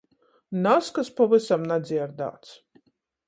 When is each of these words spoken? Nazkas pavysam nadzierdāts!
Nazkas 0.63 1.11
pavysam 1.19 1.67
nadzierdāts! 1.73 2.57